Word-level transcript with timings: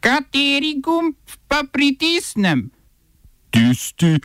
Kateri 0.00 0.80
gumb 0.80 1.14
pa 1.48 1.60
pritisnem? 1.72 2.70
Tisti, 3.50 4.16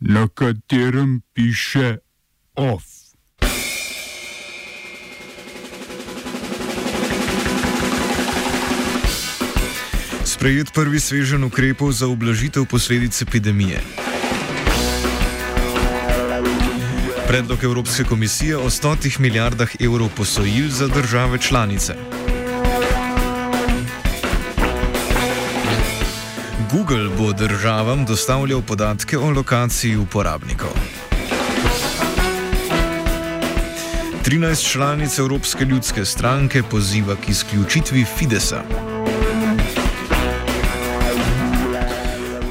na 0.00 0.28
katerem 0.28 1.22
piše 1.32 1.96
OF. 2.56 2.84
Sprejet 10.24 10.72
prvi 10.74 11.00
svežen 11.00 11.44
ukrepov 11.44 11.92
za 11.92 12.06
ublažitev 12.06 12.66
posledic 12.68 13.22
epidemije. 13.22 13.80
Predlog 17.28 17.64
Evropske 17.64 18.04
komisije 18.04 18.56
o 18.56 18.70
100 18.70 19.20
milijardah 19.20 19.70
evrov 19.80 20.08
posojil 20.16 20.68
za 20.68 20.88
države 20.88 21.38
članice. 21.38 21.96
Google 26.72 27.08
bo 27.18 27.32
državam 27.32 28.04
dostavljal 28.04 28.62
podatke 28.62 29.18
o 29.18 29.30
lokaciji 29.30 29.96
uporabnikov. 29.96 30.70
13 34.24 34.72
članic 34.72 35.18
Evropske 35.18 35.64
ljudske 35.64 36.04
stranke 36.04 36.62
poziva 36.62 37.16
k 37.16 37.28
izključitvi 37.28 38.04
Fidesa. 38.18 38.62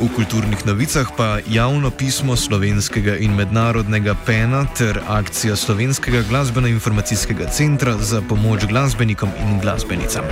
V 0.01 0.15
kulturnih 0.15 0.65
novicah 0.65 1.07
pa 1.17 1.39
javno 1.49 1.91
pismo 1.91 2.35
slovenskega 2.35 3.15
in 3.17 3.35
mednarodnega 3.35 4.15
PENA 4.25 4.65
ter 4.77 4.99
akcija 5.07 5.55
Slovenskega 5.55 6.23
glasbeno-informacijskega 6.29 7.49
centra 7.51 7.97
za 7.97 8.21
pomoč 8.29 8.65
glasbenikom 8.65 9.29
in 9.39 9.59
glasbenicam. 9.59 10.23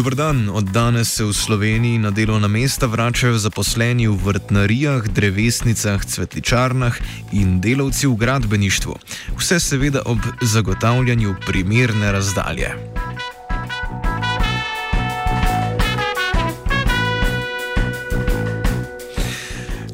Dobr 0.00 0.14
dan, 0.14 0.48
od 0.48 0.64
danes 0.64 1.12
se 1.12 1.24
v 1.24 1.32
Sloveniji 1.32 1.98
na 1.98 2.10
delovna 2.10 2.48
mesta 2.48 2.86
vračajo 2.86 3.36
zaposleni 3.36 4.08
v 4.08 4.16
vrtnarijah, 4.16 5.04
drevesnicah, 5.04 6.00
cvetličarnah 6.00 6.96
in 7.36 7.60
delavci 7.60 8.08
v 8.08 8.16
gradbeništvu. 8.16 8.96
Vse 9.36 9.60
seveda 9.60 10.00
ob 10.08 10.24
zagotavljanju 10.40 11.34
primerne 11.44 12.12
razdalje. 12.12 12.99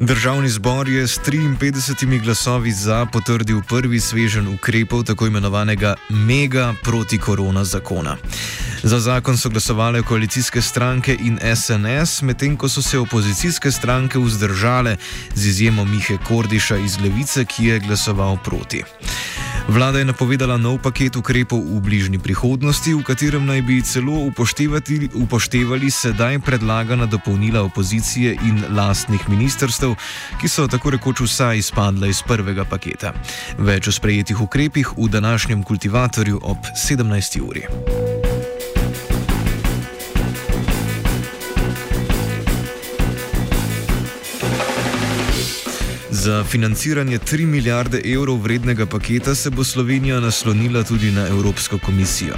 Državni 0.00 0.48
zbor 0.48 0.88
je 0.88 1.06
s 1.08 1.18
53 1.18 2.22
glasovi 2.22 2.72
za 2.72 3.06
potrdil 3.12 3.62
prvi 3.68 4.00
svežen 4.00 4.48
ukrepov 4.54 5.04
tako 5.04 5.26
imenovanega 5.26 5.94
mega 6.10 6.74
proti-korona 6.82 7.64
zakona. 7.64 8.16
Za 8.82 9.00
zakon 9.00 9.38
so 9.38 9.48
glasovale 9.48 10.02
koalicijske 10.02 10.62
stranke 10.62 11.16
in 11.20 11.38
SNS, 11.56 12.22
medtem 12.22 12.56
ko 12.56 12.68
so 12.68 12.82
se 12.82 12.98
opozicijske 12.98 13.70
stranke 13.70 14.18
vzdržale, 14.18 14.96
z 15.34 15.46
izjemo 15.46 15.84
Mihe 15.84 16.18
Kordiša 16.28 16.76
iz 16.76 16.98
Levice, 17.00 17.44
ki 17.44 17.64
je 17.64 17.78
glasoval 17.78 18.36
proti. 18.44 18.82
Vlada 19.66 19.98
je 19.98 20.06
napovedala 20.06 20.54
nov 20.62 20.78
paket 20.78 21.18
ukrepov 21.18 21.58
v 21.58 21.82
bližnji 21.82 22.22
prihodnosti, 22.22 22.86
v 22.94 23.02
katerem 23.02 23.42
naj 23.42 23.60
bi 23.66 23.82
celo 23.82 24.30
upoštevali 25.18 25.90
sedaj 25.90 26.38
predlagana 26.38 27.10
dopolnila 27.10 27.66
opozicije 27.66 28.38
in 28.46 28.62
lastnih 28.70 29.26
ministrstev, 29.26 29.98
ki 30.38 30.46
so 30.46 30.70
tako 30.70 30.94
rekoč 30.94 31.26
vsa 31.26 31.50
izpadla 31.58 32.06
iz 32.06 32.22
prvega 32.22 32.62
paketa. 32.62 33.10
Več 33.58 33.90
o 33.90 33.92
sprejetih 33.92 34.38
ukrepih 34.38 34.94
v 34.94 35.10
današnjem 35.10 35.66
kultivatorju 35.66 36.38
ob 36.46 36.62
17. 36.70 37.42
uri. 37.42 37.66
Za 46.26 46.44
financiranje 46.44 47.18
3 47.18 47.46
milijarde 47.46 48.00
evrov 48.04 48.36
vrednega 48.42 48.86
paketa 48.86 49.34
se 49.34 49.50
bo 49.50 49.64
Slovenija 49.64 50.20
naslonila 50.20 50.82
tudi 50.82 51.10
na 51.10 51.28
Evropsko 51.28 51.78
komisijo. 51.78 52.34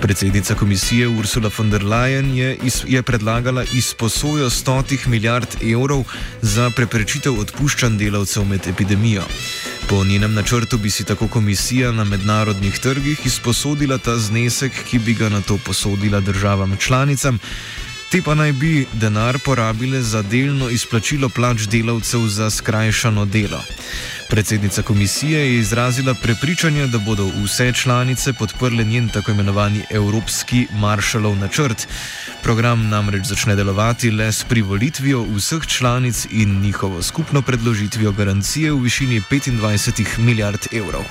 Predsednica 0.00 0.54
komisije 0.54 1.08
Ursula 1.08 1.50
von 1.58 1.70
der 1.70 1.82
Leyen 1.84 2.34
je, 2.34 2.58
iz, 2.62 2.82
je 2.86 3.02
predlagala 3.02 3.64
izposojo 3.74 4.50
100 4.50 5.06
milijard 5.06 5.48
evrov 5.62 6.04
za 6.42 6.70
preprečitev 6.76 7.40
odpuščanj 7.40 7.98
delavcev 7.98 8.44
med 8.44 8.66
epidemijo. 8.66 9.22
Po 9.88 10.04
njenem 10.04 10.34
načrtu 10.34 10.78
bi 10.78 10.90
si 10.90 11.04
tako 11.04 11.28
komisija 11.28 11.92
na 11.92 12.04
mednarodnih 12.04 12.78
trgih 12.78 13.26
izposodila 13.26 13.98
ta 13.98 14.18
znesek, 14.18 14.72
ki 14.90 14.98
bi 14.98 15.14
ga 15.14 15.28
na 15.28 15.40
to 15.40 15.58
posodila 15.64 16.20
državam 16.20 16.76
članicam. 16.76 17.38
Te 18.12 18.20
pa 18.20 18.34
naj 18.36 18.50
bi 18.52 18.86
denar 18.92 19.38
porabile 19.40 20.02
za 20.04 20.20
delno 20.22 20.66
izplačilo 20.68 21.28
plač 21.28 21.62
delavcev 21.72 22.26
za 22.28 22.50
skrajšano 22.50 23.24
delo. 23.24 23.60
Predsednica 24.28 24.82
komisije 24.82 25.40
je 25.40 25.58
izrazila 25.58 26.14
prepričanje, 26.14 26.86
da 26.86 26.98
bodo 26.98 27.30
vse 27.44 27.72
članice 27.72 28.32
podprle 28.32 28.84
njen 28.84 29.08
tako 29.08 29.30
imenovani 29.30 29.82
Evropski 29.90 30.66
maršalov 30.72 31.38
načrt. 31.38 31.88
Program 32.42 32.88
namreč 32.88 33.26
začne 33.26 33.56
delovati 33.56 34.10
le 34.10 34.32
s 34.32 34.44
privolitvijo 34.44 35.24
vseh 35.36 35.66
članic 35.66 36.26
in 36.30 36.60
njihovo 36.60 37.02
skupno 37.02 37.42
predložitvijo 37.42 38.12
garancije 38.12 38.72
v 38.72 38.80
višini 38.82 39.22
25 39.30 40.18
milijard 40.18 40.66
evrov. 40.72 41.04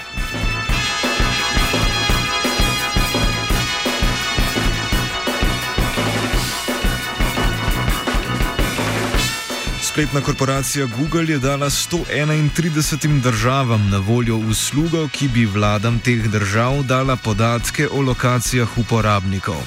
Spletna 9.91 10.21
korporacija 10.21 10.85
Google 10.85 11.33
je 11.33 11.39
dala 11.39 11.69
131 11.69 13.21
državam 13.21 13.89
na 13.89 13.97
voljo 13.97 14.37
uslugo, 14.37 15.07
ki 15.07 15.27
bi 15.27 15.45
vladam 15.45 15.99
teh 15.99 16.29
držav 16.29 16.83
dala 16.83 17.15
podatke 17.15 17.87
o 17.91 18.01
lokacijah 18.01 18.77
uporabnikov. 18.77 19.59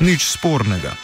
Nič 0.00 0.24
spornega. 0.24 0.94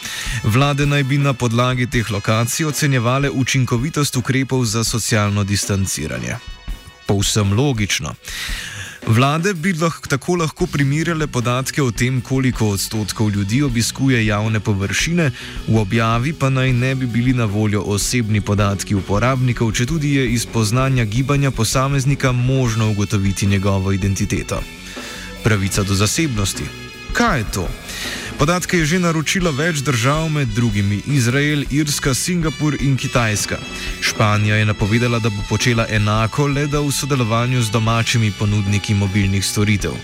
Vlade 0.43 0.85
naj 0.85 1.03
bi 1.03 1.17
na 1.17 1.33
podlagi 1.33 1.87
teh 1.87 2.11
lokacij 2.11 2.65
ocenjevale 2.65 3.29
učinkovitost 3.29 4.17
ukrepov 4.17 4.65
za 4.65 4.83
socialno 4.83 5.43
distanciranje. 5.43 6.35
Povsem 7.05 7.53
logično. 7.53 8.15
Vlade 9.09 9.53
bi 9.53 9.71
lahko 9.73 10.07
tako 10.07 10.35
lahko 10.35 10.67
primirjale 10.67 11.27
podatke 11.27 11.81
o 11.81 11.91
tem, 11.91 12.21
koliko 12.21 12.67
odstotkov 12.69 13.29
ljudi 13.29 13.61
obiskuje 13.65 14.25
javne 14.25 14.59
površine, 14.59 15.31
v 15.67 15.77
objavi 15.81 16.33
pa 16.33 16.49
naj 16.49 16.73
ne 16.73 16.91
bi 16.95 17.05
bili 17.05 17.33
na 17.33 17.45
voljo 17.45 17.81
osebni 17.81 18.41
podatki 18.41 18.95
uporabnikov, 18.95 19.71
če 19.73 19.85
tudi 19.85 20.13
je 20.13 20.27
iz 20.33 20.45
poznanja 20.45 21.05
gibanja 21.05 21.51
posameznika 21.51 22.31
možno 22.31 22.91
ugotoviti 22.91 23.47
njegovo 23.47 23.91
identiteto. 23.91 24.61
Pravica 25.43 25.83
do 25.83 25.95
zasebnosti. 25.95 26.63
Kaj 27.13 27.39
je 27.39 27.51
to? 27.53 27.69
Podatke 28.39 28.77
je 28.79 28.85
že 28.85 28.97
naročilo 29.03 29.51
več 29.51 29.81
držav, 29.83 30.29
med 30.31 30.47
drugimi 30.55 31.01
Izrael, 31.11 31.65
Irska, 31.75 32.13
Singapur 32.15 32.77
in 32.79 32.95
Kitajska. 32.95 33.57
Španija 33.99 34.55
je 34.55 34.65
napovedala, 34.65 35.19
da 35.19 35.27
bo 35.29 35.43
počela 35.49 35.83
enako, 35.91 36.47
le 36.47 36.63
da 36.71 36.79
v 36.79 36.87
sodelovanju 36.91 37.59
z 37.61 37.75
domačimi 37.75 38.31
ponudniki 38.39 38.95
mobilnih 38.95 39.43
storitev. 39.43 39.99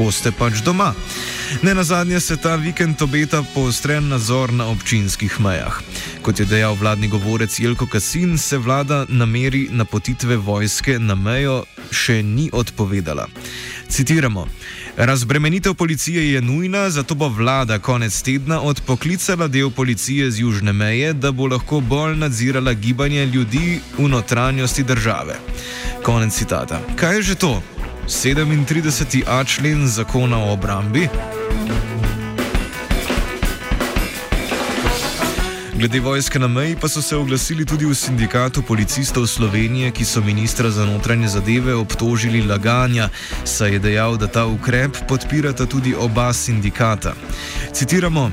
Boste 0.00 0.32
pač 0.32 0.64
doma. 0.64 0.94
Ne 1.62 1.74
na 1.74 1.84
zadnje 1.84 2.20
se 2.20 2.36
ta 2.40 2.56
vikend 2.56 3.02
obeta 3.04 3.42
poostren 3.54 4.08
nadzor 4.08 4.52
na 4.52 4.64
občinskih 4.72 5.36
mejah. 5.40 5.76
Kot 6.24 6.40
je 6.40 6.48
dejal 6.48 6.80
vladni 6.80 7.08
govorec 7.12 7.52
Jelko 7.58 7.86
Kasin, 7.86 8.38
se 8.38 8.58
vlada 8.58 9.04
nameri 9.08 9.68
napotitve 9.70 10.40
vojske 10.40 10.96
na 10.98 11.14
mejo 11.14 11.66
še 11.92 12.22
ni 12.22 12.48
odpovedala. 12.52 13.28
Citiramo. 13.94 14.46
Razbremenitev 14.96 15.74
policije 15.74 16.32
je 16.32 16.40
nujna, 16.40 16.90
zato 16.90 17.14
bo 17.14 17.28
vlada 17.28 17.78
konec 17.78 18.22
tedna 18.22 18.60
odpoklicala 18.60 19.48
del 19.48 19.70
policije 19.70 20.30
z 20.30 20.40
južne 20.40 20.72
meje, 20.72 21.12
da 21.12 21.30
bo 21.32 21.46
lahko 21.46 21.80
bolj 21.80 22.16
nadzirala 22.16 22.72
gibanje 22.72 23.26
ljudi 23.26 23.80
v 23.98 24.08
notranjosti 24.08 24.82
države. 24.82 25.38
Konec 26.02 26.34
citata. 26.34 26.80
Kaj 26.96 27.16
je 27.16 27.22
že 27.22 27.34
to? 27.34 27.62
37a 28.08 29.46
člen 29.46 29.86
zakona 29.86 30.38
o 30.38 30.52
obrambi? 30.52 31.08
Glede 35.84 36.00
vojske 36.00 36.38
na 36.38 36.48
meji 36.48 36.76
pa 36.80 36.88
so 36.88 37.02
se 37.02 37.16
oglasili 37.16 37.66
tudi 37.66 37.84
v 37.84 37.94
sindikatu 37.94 38.62
policistov 38.62 39.26
Slovenije, 39.26 39.90
ki 39.90 40.04
so 40.04 40.22
ministra 40.24 40.70
za 40.70 40.86
notranje 40.86 41.28
zadeve 41.28 41.74
obtožili 41.74 42.40
laganja, 42.42 43.08
saj 43.44 43.72
je 43.72 43.78
dejal, 43.78 44.16
da 44.16 44.26
ta 44.26 44.46
ukrep 44.46 44.96
podpirata 45.08 45.66
tudi 45.66 45.94
oba 45.94 46.32
sindikata. 46.32 47.12
Citiramo. 47.72 48.30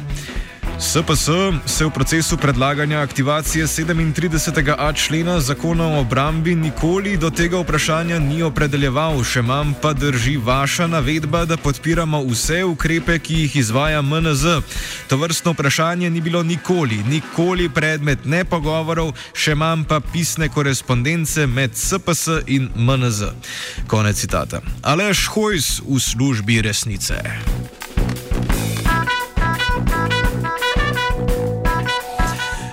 SPS 0.81 1.29
se 1.65 1.85
v 1.85 1.89
procesu 1.89 2.37
predlaganja 2.37 3.01
aktivacije 3.01 3.65
37a 3.65 4.95
člena 4.95 5.39
zakona 5.39 5.87
o 5.87 5.99
obrambi 5.99 6.55
nikoli 6.55 7.17
do 7.17 7.29
tega 7.29 7.59
vprašanja 7.59 8.19
ni 8.19 8.41
opredeljeval, 8.43 9.21
še 9.23 9.41
manj 9.45 9.75
pa 9.81 9.93
drži 9.93 10.37
vaša 10.37 10.87
navedba, 10.87 11.45
da 11.45 11.57
podpiramo 11.57 12.23
vse 12.25 12.63
ukrepe, 12.65 13.19
ki 13.19 13.43
jih 13.43 13.55
izvaja 13.55 14.01
MNZ. 14.01 14.57
To 15.07 15.17
vrstno 15.21 15.53
vprašanje 15.53 16.09
ni 16.09 16.21
bilo 16.21 16.43
nikoli, 16.43 17.03
nikoli 17.05 17.69
predmet 17.69 18.25
ne 18.25 18.41
pogovorov, 18.45 19.13
še 19.33 19.55
manj 19.55 19.85
pa 19.85 20.01
pisne 20.01 20.49
korespondence 20.49 21.45
med 21.45 21.77
SPS 21.77 22.41
in 22.47 22.71
MNZ. 22.75 23.29
Konec 23.87 24.17
citata. 24.17 24.65
Alež 24.81 25.27
Hojs 25.29 25.77
v 25.85 26.01
službi 26.01 26.61
resnice. 26.61 27.21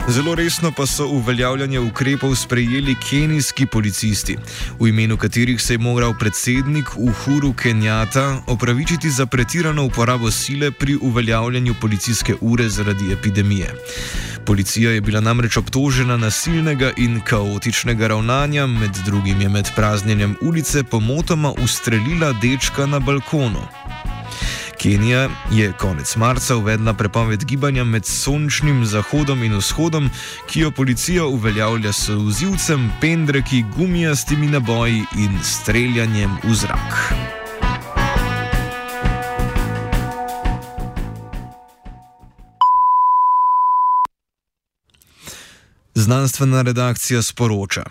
Zelo 0.08 0.34
resno 0.34 0.72
pa 0.72 0.86
so 0.86 1.06
uveljavljanje 1.06 1.80
ukrepov 1.80 2.34
sprejeli 2.34 2.94
kenijski 3.10 3.66
policisti, 3.66 4.36
v 4.80 4.88
imenu 4.88 5.16
katerih 5.16 5.60
se 5.62 5.74
je 5.74 5.78
moral 5.78 6.14
predsednik 6.18 6.88
Uhuru 6.96 7.52
Kenjata 7.52 8.42
opravičiti 8.46 9.10
za 9.10 9.26
pretirano 9.26 9.84
uporabo 9.84 10.30
sile 10.30 10.70
pri 10.70 10.96
uveljavljanju 11.02 11.74
policijske 11.80 12.34
ure 12.40 12.68
zaradi 12.68 13.12
epidemije. 13.12 13.74
Policija 14.46 14.90
je 14.90 15.00
bila 15.00 15.20
namreč 15.20 15.56
obtožena 15.56 16.16
nasilnega 16.16 16.92
in 16.96 17.20
kaotičnega 17.20 18.06
ravnanja, 18.06 18.66
med 18.66 18.90
drugim 19.06 19.40
je 19.40 19.48
med 19.48 19.68
praznjenjem 19.76 20.36
ulice 20.40 20.82
pomotoma 20.82 21.52
ustrelila 21.52 22.32
dečka 22.32 22.86
na 22.86 22.98
balkonu. 22.98 23.62
Kenija 24.78 25.28
je 25.50 25.72
konec 25.72 26.16
marca 26.16 26.56
uvedla 26.56 26.94
prepoved 26.94 27.44
gibanja 27.44 27.84
med 27.84 28.06
sončnim 28.06 28.84
zahodom 28.86 29.42
in 29.42 29.56
vzhodom, 29.56 30.10
ki 30.46 30.60
jo 30.60 30.70
policija 30.70 31.24
uveljavlja 31.26 31.92
s 31.92 32.08
vzivcem, 32.08 32.92
pendreki, 33.00 33.64
gumijastimi 33.76 34.46
naboji 34.46 35.04
in 35.18 35.38
streljanjem 35.42 36.38
v 36.44 36.54
zrak. 36.54 37.14
Znanstvena 45.94 46.62
redakcija 46.62 47.22
sporoča. 47.22 47.82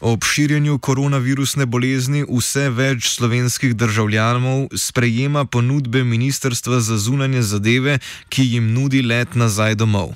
Ob 0.00 0.24
širjenju 0.24 0.78
koronavirusne 0.78 1.66
bolezni 1.66 2.22
vse 2.24 2.70
več 2.72 3.10
slovenskih 3.10 3.74
državljanov 3.76 4.70
sprejema 4.72 5.44
ponudbe 5.44 6.00
Ministrstva 6.04 6.78
za 6.80 6.96
zunanje 6.98 7.42
zadeve, 7.42 7.98
ki 8.28 8.46
jim 8.54 8.70
nudi 8.72 9.02
let 9.02 9.36
nazaj 9.36 9.74
domov. 9.74 10.14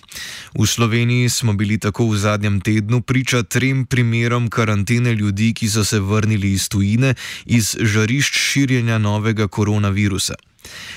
V 0.57 0.65
Sloveniji 0.67 1.29
smo 1.29 1.53
bili 1.53 1.77
tako 1.79 2.09
v 2.15 2.23
zadnjem 2.23 2.61
tednu 2.65 3.03
priča 3.03 3.43
trem 3.43 3.85
primerom 3.85 4.49
karantene 4.49 5.13
ljudi, 5.13 5.53
ki 5.53 5.69
so 5.69 5.85
se 5.85 6.01
vrnili 6.01 6.53
iz 6.53 6.69
tujine, 6.69 7.15
iz 7.45 7.77
žarišč 7.81 8.41
širjenja 8.41 8.99
novega 8.99 9.49
koronavirusa. 9.49 10.35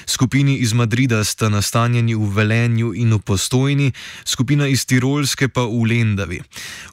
Skupini 0.06 0.58
iz 0.58 0.74
Madrida 0.74 1.24
sta 1.24 1.50
nastanjeni 1.50 2.16
v 2.16 2.30
Velenju 2.34 2.94
in 2.96 3.14
v 3.14 3.20
Postojni, 3.20 3.92
skupina 4.26 4.68
iz 4.68 4.86
Tirolske 4.86 5.48
pa 5.48 5.66
v 5.68 5.84
Lendavi. 5.90 6.40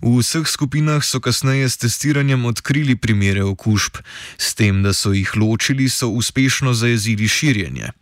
V 0.02 0.18
vseh 0.18 0.46
skupinah 0.48 1.04
so 1.04 1.20
kasneje 1.20 1.68
s 1.68 1.76
testiranjem 1.76 2.44
odkrili 2.44 2.96
primere 2.96 3.44
okužb, 3.44 4.02
s 4.38 4.54
tem, 4.54 4.82
da 4.82 4.92
so 4.92 5.12
jih 5.12 5.36
ločili, 5.36 5.88
so 5.88 6.08
uspešno 6.08 6.74
zajezili 6.74 7.28
širjenje. 7.28 7.92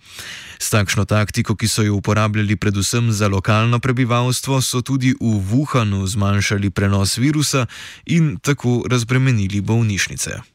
S 0.62 0.70
takšno 0.70 1.04
taktiko, 1.04 1.56
ki 1.58 1.66
so 1.66 1.82
jo 1.82 1.98
uporabljali 1.98 2.56
predvsem 2.56 3.10
za 3.12 3.28
lokalno 3.28 3.82
prebivalstvo, 3.82 4.62
so 4.62 4.78
tudi 4.82 5.10
v 5.18 5.42
Wuhanu 5.50 6.06
zmanjšali 6.06 6.70
prenos 6.70 7.18
virusa 7.18 7.66
in 8.06 8.38
tako 8.38 8.86
razbremenili 8.86 9.60
bolnišnice. 9.60 10.51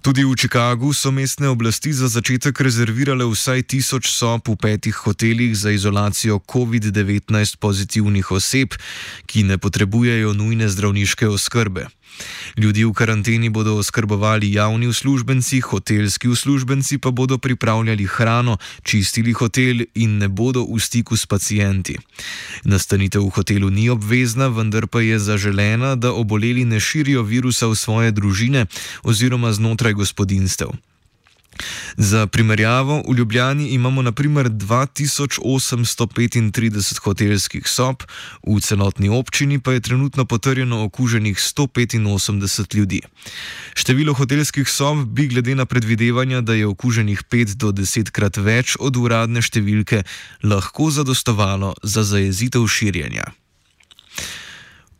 Tudi 0.00 0.24
v 0.24 0.32
Chicagu 0.32 0.96
so 0.96 1.12
mestne 1.12 1.52
oblasti 1.52 1.92
za 1.92 2.08
začetek 2.08 2.56
rezervirale 2.56 3.20
vsaj 3.28 3.68
tisoč 3.68 4.08
sob 4.08 4.48
v 4.48 4.56
petih 4.56 4.96
hotelih 4.96 5.52
za 5.52 5.76
izolacijo 5.76 6.40
COVID-19 6.40 7.28
pozitivnih 7.60 8.32
oseb, 8.32 8.80
ki 9.28 9.44
ne 9.44 9.60
potrebujejo 9.60 10.32
nujne 10.32 10.72
zdravniške 10.72 11.28
oskrbe. 11.28 11.92
Ljudje 12.56 12.86
v 12.86 12.92
karanteni 12.92 13.48
bodo 13.48 13.76
oskrbovali 13.76 14.52
javni 14.52 14.86
uslužbenci, 14.86 15.60
hotelski 15.60 16.28
uslužbenci 16.28 16.98
pa 16.98 17.10
bodo 17.10 17.38
pripravljali 17.38 18.06
hrano, 18.06 18.56
čistili 18.82 19.32
hotel 19.32 19.84
in 19.94 20.18
ne 20.18 20.28
bodo 20.28 20.64
v 20.64 20.80
stiku 20.80 21.16
s 21.16 21.26
pacijenti. 21.26 21.96
Nastanitev 22.64 23.22
v 23.22 23.30
hotelu 23.30 23.70
ni 23.70 23.90
obvezna, 23.90 24.48
vendar 24.48 24.86
pa 24.86 25.00
je 25.00 25.18
zaželena, 25.18 25.94
da 25.96 26.12
oboleli 26.12 26.64
ne 26.64 26.80
širijo 26.80 27.22
virusa 27.22 27.66
v 27.66 27.74
svoje 27.74 28.10
družine 28.10 28.66
oziroma 29.02 29.52
znotraj 29.52 29.89
gospodinstev. 29.92 30.70
Za 31.96 32.26
primerjavo, 32.26 33.02
v 33.08 33.14
Ljubljani 33.16 33.68
imamo 33.68 34.02
naprimer 34.02 34.48
2835 34.48 37.04
hotelskih 37.04 37.68
sob, 37.68 37.96
v 38.46 38.60
celotni 38.60 39.08
občini 39.08 39.60
pa 39.60 39.72
je 39.72 39.80
trenutno 39.80 40.24
potrjeno 40.24 40.84
okuženih 40.84 41.38
185 41.38 42.76
ljudi. 42.76 43.00
Število 43.74 44.14
hotelskih 44.14 44.68
sob 44.68 45.04
bi 45.04 45.28
glede 45.28 45.54
na 45.54 45.66
predvidevanja, 45.66 46.40
da 46.40 46.54
je 46.54 46.66
okuženih 46.66 47.22
5 47.22 47.54
do 47.54 47.72
10 47.72 48.10
krat 48.10 48.36
več 48.36 48.76
od 48.80 48.96
uradne 48.96 49.42
številke, 49.42 50.02
lahko 50.42 50.90
zadostovalo 50.90 51.74
za 51.82 52.04
zajezitev 52.04 52.66
širjenja. 52.66 53.24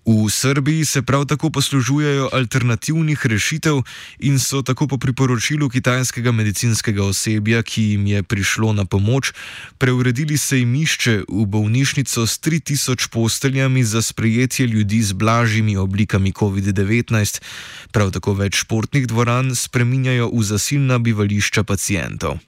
V 0.07 0.31
Srbiji 0.31 0.85
se 0.85 1.03
prav 1.03 1.27
tako 1.27 1.51
poslužujejo 1.51 2.29
alternativnih 2.33 3.27
rešitev 3.27 3.83
in 4.19 4.39
so 4.39 4.63
tako 4.63 4.87
po 4.87 4.99
priporočilu 4.99 5.69
kitajskega 5.69 6.33
medicinskega 6.33 7.05
osebja, 7.05 7.63
ki 7.63 7.83
jim 7.83 8.07
je 8.07 8.23
prišlo 8.23 8.73
na 8.73 8.85
pomoč, 8.85 9.33
preuredili 9.79 10.39
sejmišče 10.39 11.29
v 11.29 11.45
bolnišnico 11.47 12.27
s 12.27 12.41
3000 12.41 13.09
posteljami 13.13 13.85
za 13.85 14.03
sprejetje 14.03 14.67
ljudi 14.67 15.03
z 15.03 15.13
blažjimi 15.13 15.77
oblikami 15.77 16.33
COVID-19. 16.33 17.41
Prav 17.93 18.11
tako 18.11 18.35
več 18.35 18.65
športnih 18.65 19.07
dvoran 19.07 19.55
spreminjajo 19.55 20.31
v 20.33 20.43
zasilna 20.43 20.99
bivališča 20.99 21.63
pacijentov. 21.63 22.39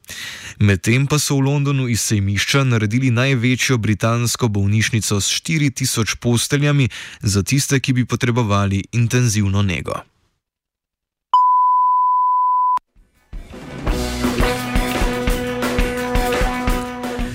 Medtem 0.58 1.06
pa 1.06 1.18
so 1.18 1.36
v 1.36 1.48
Londonu 1.48 1.88
iz 1.88 2.00
sejmišča 2.00 2.64
naredili 2.64 3.10
največjo 3.10 3.78
britansko 3.78 4.48
bolnišnico 4.48 5.20
s 5.20 5.28
4000 5.40 6.16
posteljami 6.16 6.88
za 7.20 7.42
tiste, 7.42 7.80
ki 7.80 7.92
bi 7.92 8.04
potrebovali 8.04 8.84
intenzivno 8.92 9.62
nego. 9.62 9.92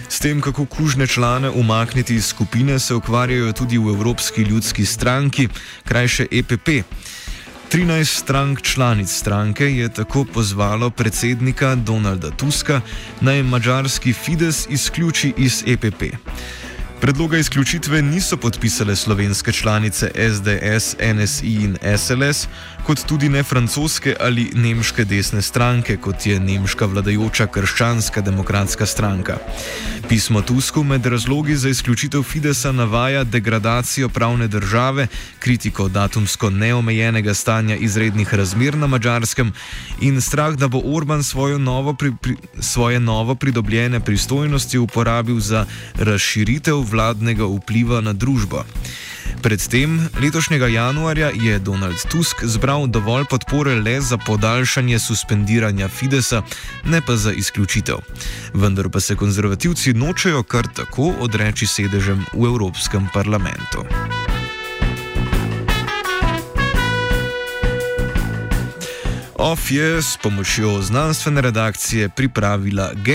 S 0.09 0.19
tem, 0.19 0.41
kako 0.41 0.65
kužne 0.65 1.07
člane 1.07 1.50
umakniti 1.50 2.15
iz 2.15 2.25
skupine, 2.25 2.79
se 2.79 2.95
ukvarjajo 2.95 3.53
tudi 3.53 3.77
v 3.77 3.93
Evropski 3.93 4.41
ljudski 4.41 4.86
stranki, 4.86 5.47
krajše 5.86 6.25
EPP. 6.31 6.69
13 7.71 8.05
strank 8.05 8.62
članic 8.62 9.09
stranke 9.09 9.65
je 9.65 9.89
tako 9.89 10.25
pozvalo 10.33 10.89
predsednika 10.89 11.75
Donalda 11.75 12.31
Tuska 12.31 12.81
naj 13.21 13.43
mačarski 13.43 14.13
Fides 14.13 14.67
izključi 14.69 15.33
iz 15.38 15.63
EPP. 15.67 16.03
Predloga 17.01 17.38
izključitve 17.38 18.01
niso 18.01 18.38
podpisale 18.38 18.96
slovenske 18.96 19.51
članice 19.51 20.12
SDS, 20.16 20.96
NSI 21.13 21.48
in 21.48 21.77
SLS, 21.98 22.48
kot 22.86 23.06
tudi 23.06 23.30
ne 23.30 23.44
francoske 23.44 24.16
ali 24.20 24.51
nemške 24.54 25.06
desne 25.06 25.42
stranke, 25.42 25.98
kot 25.98 26.25
je 26.25 26.39
nemška 26.39 26.86
vladajoča 26.86 27.48
krščanska 27.48 28.22
demokratska 28.22 28.86
stranka. 28.86 29.38
Pismo 30.10 30.42
Tusku 30.42 30.84
med 30.84 31.06
razlogi 31.06 31.56
za 31.56 31.70
izključitev 31.70 32.24
Fidesa 32.24 32.72
navaja 32.72 33.24
degradacijo 33.24 34.10
pravne 34.10 34.48
države, 34.48 35.08
kritiko 35.39 35.88
datumsko 35.88 36.50
neomejenega 36.50 37.34
stanja 37.34 37.75
izrednih 37.75 38.34
razmer 38.34 38.77
na 38.77 38.88
mačarskem 38.88 39.54
in 40.01 40.22
strah, 40.22 40.56
da 40.56 40.68
bo 40.68 40.82
Orban 40.86 41.22
novo 41.60 41.94
pri, 41.94 42.12
pri, 42.22 42.36
svoje 42.60 43.00
novo 43.00 43.36
pridobljene 43.36 44.00
pristojnosti 44.00 44.77
uporabil 44.77 45.39
za 45.39 45.66
razširitev 45.96 46.87
vladnega 46.88 47.46
vpliva 47.46 48.01
na 48.01 48.13
družbo. 48.13 48.63
Predtem, 49.41 50.10
letošnjega 50.22 50.67
januarja, 50.67 51.29
je 51.36 51.60
Donald 51.60 52.01
Tusk 52.10 52.44
zbral 52.44 52.88
dovolj 52.88 53.25
podpore 53.29 53.75
le 53.75 54.01
za 54.01 54.17
podaljšanje 54.17 55.00
suspendiranja 55.00 55.88
Fidesa, 55.88 56.41
ne 56.84 57.01
pa 57.01 57.15
za 57.15 57.32
izključitev. 57.32 57.98
Vendar 58.53 58.89
pa 58.89 59.00
se 59.00 59.15
konzervativci 59.15 59.94
nočejo 59.94 60.44
kar 60.44 60.67
tako 60.67 61.13
odreči 61.20 61.67
sedežem 61.67 62.25
v 62.34 62.46
Evropskem 62.46 63.08
parlamentu. 63.13 63.86
OF 69.39 69.72
je 69.72 70.01
s 70.01 70.17
pomočjo 70.24 70.82
znanstvene 70.82 71.41
redakcije 71.41 72.10
pripravila 72.10 72.91
G. 72.94 73.13